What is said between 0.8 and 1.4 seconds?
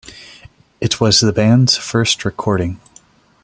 was the